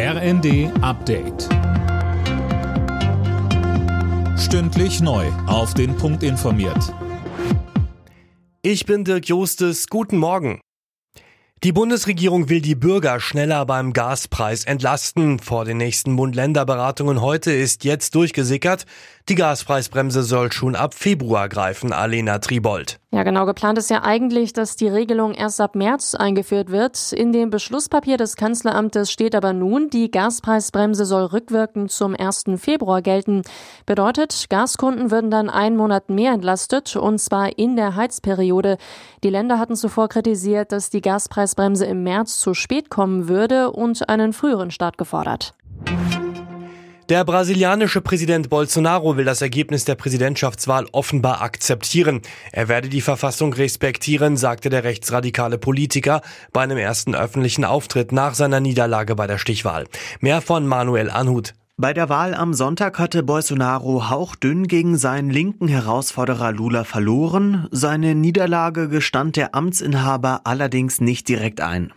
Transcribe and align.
RND 0.00 0.70
Update. 0.80 1.48
Stündlich 4.38 5.00
neu. 5.00 5.26
Auf 5.48 5.74
den 5.74 5.96
Punkt 5.96 6.22
informiert. 6.22 6.94
Ich 8.62 8.86
bin 8.86 9.02
Dirk 9.02 9.26
Jostes. 9.26 9.88
Guten 9.88 10.18
Morgen. 10.18 10.60
Die 11.64 11.72
Bundesregierung 11.72 12.48
will 12.48 12.60
die 12.60 12.76
Bürger 12.76 13.18
schneller 13.18 13.66
beim 13.66 13.92
Gaspreis 13.92 14.64
entlasten. 14.64 15.40
Vor 15.40 15.64
den 15.64 15.78
nächsten 15.78 16.14
Bund-Länder-Beratungen 16.14 17.20
heute 17.20 17.50
ist 17.50 17.82
jetzt 17.82 18.14
durchgesickert. 18.14 18.86
Die 19.28 19.34
Gaspreisbremse 19.34 20.22
soll 20.22 20.50
schon 20.52 20.74
ab 20.74 20.94
Februar 20.94 21.50
greifen, 21.50 21.92
Alena 21.92 22.38
Tribold. 22.38 22.98
Ja, 23.10 23.24
genau. 23.24 23.44
Geplant 23.44 23.76
ist 23.76 23.90
ja 23.90 24.02
eigentlich, 24.02 24.54
dass 24.54 24.76
die 24.76 24.88
Regelung 24.88 25.34
erst 25.34 25.60
ab 25.60 25.74
März 25.74 26.14
eingeführt 26.14 26.70
wird. 26.70 27.12
In 27.12 27.32
dem 27.32 27.50
Beschlusspapier 27.50 28.16
des 28.16 28.36
Kanzleramtes 28.36 29.12
steht 29.12 29.34
aber 29.34 29.52
nun, 29.52 29.90
die 29.90 30.10
Gaspreisbremse 30.10 31.04
soll 31.04 31.24
rückwirkend 31.24 31.90
zum 31.90 32.16
1. 32.18 32.44
Februar 32.56 33.02
gelten. 33.02 33.42
Bedeutet, 33.84 34.46
Gaskunden 34.48 35.10
würden 35.10 35.30
dann 35.30 35.50
einen 35.50 35.76
Monat 35.76 36.08
mehr 36.08 36.32
entlastet, 36.32 36.96
und 36.96 37.18
zwar 37.18 37.58
in 37.58 37.76
der 37.76 37.96
Heizperiode. 37.96 38.78
Die 39.22 39.30
Länder 39.30 39.58
hatten 39.58 39.76
zuvor 39.76 40.08
kritisiert, 40.08 40.72
dass 40.72 40.88
die 40.88 41.02
Gaspreisbremse 41.02 41.84
im 41.84 42.02
März 42.02 42.38
zu 42.38 42.54
spät 42.54 42.88
kommen 42.88 43.28
würde 43.28 43.72
und 43.72 44.08
einen 44.08 44.32
früheren 44.32 44.70
Start 44.70 44.96
gefordert. 44.96 45.52
Der 47.08 47.24
brasilianische 47.24 48.02
Präsident 48.02 48.50
Bolsonaro 48.50 49.16
will 49.16 49.24
das 49.24 49.40
Ergebnis 49.40 49.86
der 49.86 49.94
Präsidentschaftswahl 49.94 50.86
offenbar 50.92 51.40
akzeptieren. 51.40 52.20
Er 52.52 52.68
werde 52.68 52.90
die 52.90 53.00
Verfassung 53.00 53.54
respektieren, 53.54 54.36
sagte 54.36 54.68
der 54.68 54.84
rechtsradikale 54.84 55.56
Politiker 55.56 56.20
bei 56.52 56.60
einem 56.60 56.76
ersten 56.76 57.14
öffentlichen 57.14 57.64
Auftritt 57.64 58.12
nach 58.12 58.34
seiner 58.34 58.60
Niederlage 58.60 59.14
bei 59.14 59.26
der 59.26 59.38
Stichwahl. 59.38 59.86
Mehr 60.20 60.42
von 60.42 60.66
Manuel 60.66 61.08
Anhut. 61.08 61.54
Bei 61.78 61.94
der 61.94 62.10
Wahl 62.10 62.34
am 62.34 62.52
Sonntag 62.52 62.98
hatte 62.98 63.22
Bolsonaro 63.22 64.10
hauchdünn 64.10 64.66
gegen 64.66 64.98
seinen 64.98 65.30
linken 65.30 65.68
Herausforderer 65.68 66.52
Lula 66.52 66.84
verloren. 66.84 67.68
Seine 67.70 68.14
Niederlage 68.16 68.90
gestand 68.90 69.36
der 69.36 69.54
Amtsinhaber 69.54 70.42
allerdings 70.44 71.00
nicht 71.00 71.26
direkt 71.28 71.62
ein. 71.62 71.94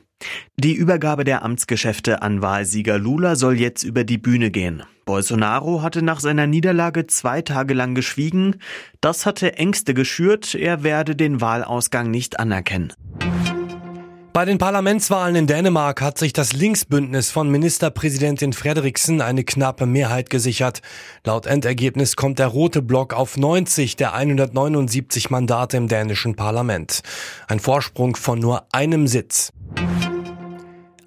Die 0.57 0.73
Übergabe 0.73 1.23
der 1.23 1.43
Amtsgeschäfte 1.43 2.21
an 2.21 2.41
Wahlsieger 2.41 2.97
Lula 2.97 3.35
soll 3.35 3.59
jetzt 3.59 3.83
über 3.83 4.03
die 4.03 4.17
Bühne 4.17 4.51
gehen. 4.51 4.83
Bolsonaro 5.05 5.81
hatte 5.81 6.01
nach 6.01 6.19
seiner 6.19 6.47
Niederlage 6.47 7.07
zwei 7.07 7.41
Tage 7.41 7.73
lang 7.73 7.95
geschwiegen. 7.95 8.57
Das 9.01 9.25
hatte 9.25 9.57
Ängste 9.57 9.93
geschürt, 9.93 10.55
er 10.55 10.83
werde 10.83 11.15
den 11.15 11.41
Wahlausgang 11.41 12.11
nicht 12.11 12.39
anerkennen. 12.39 12.93
Bei 14.33 14.45
den 14.45 14.59
Parlamentswahlen 14.59 15.35
in 15.35 15.45
Dänemark 15.45 16.01
hat 16.01 16.17
sich 16.17 16.31
das 16.31 16.53
Linksbündnis 16.53 17.31
von 17.31 17.49
Ministerpräsidentin 17.49 18.53
Frederiksen 18.53 19.19
eine 19.19 19.43
knappe 19.43 19.85
Mehrheit 19.85 20.29
gesichert. 20.29 20.81
Laut 21.25 21.47
Endergebnis 21.47 22.15
kommt 22.15 22.39
der 22.39 22.47
rote 22.47 22.81
Block 22.81 23.13
auf 23.13 23.35
90 23.35 23.97
der 23.97 24.13
179 24.13 25.31
Mandate 25.31 25.75
im 25.75 25.89
dänischen 25.89 26.37
Parlament. 26.37 27.01
Ein 27.49 27.59
Vorsprung 27.59 28.15
von 28.15 28.39
nur 28.39 28.63
einem 28.71 29.05
Sitz. 29.07 29.51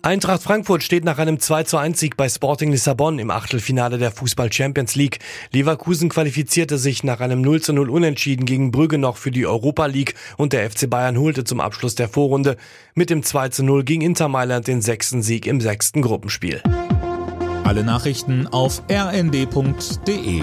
Eintracht 0.04 0.42
Frankfurt 0.42 0.82
steht 0.82 1.02
nach 1.06 1.16
einem 1.16 1.40
2 1.40 1.62
zu 1.62 1.78
1 1.78 1.98
Sieg 1.98 2.18
bei 2.18 2.28
Sporting 2.28 2.70
Lissabon 2.70 3.18
im 3.18 3.30
Achtelfinale 3.30 3.96
der 3.96 4.10
Fußball 4.10 4.52
Champions 4.52 4.96
League. 4.96 5.18
Leverkusen 5.50 6.10
qualifizierte 6.10 6.76
sich 6.76 7.04
nach 7.04 7.20
einem 7.20 7.40
0 7.40 7.62
zu 7.62 7.72
0 7.72 7.88
Unentschieden 7.88 8.44
gegen 8.44 8.70
Brügge 8.70 8.98
noch 8.98 9.16
für 9.16 9.30
die 9.30 9.46
Europa 9.46 9.86
League 9.86 10.14
und 10.36 10.52
der 10.52 10.70
FC 10.70 10.90
Bayern 10.90 11.18
holte 11.18 11.44
zum 11.44 11.58
Abschluss 11.58 11.94
der 11.94 12.10
Vorrunde 12.10 12.58
mit 12.94 13.08
dem 13.08 13.22
2 13.22 13.48
zu 13.48 13.64
0 13.64 13.82
gegen 13.84 14.02
Inter 14.02 14.28
Mailand 14.28 14.66
den 14.66 14.82
sechsten 14.82 15.22
Sieg 15.22 15.46
im 15.46 15.62
sechsten 15.62 16.02
Gruppenspiel. 16.02 16.60
Alle 17.64 17.82
Nachrichten 17.82 18.46
auf 18.46 18.82
rnd.de 18.90 20.42